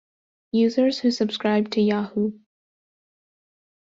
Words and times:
Users 0.53 0.97
who 0.99 1.11
subscribed 1.11 1.73
to 1.73 1.81
Yahoo! 1.83 2.31